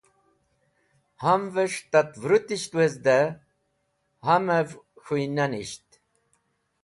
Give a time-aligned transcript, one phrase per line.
[1.23, 3.19] Ham’ves̃h tatvũrũtisht wezde,
[4.25, 4.69] hamev
[5.03, 5.87] k̃hũynanisht.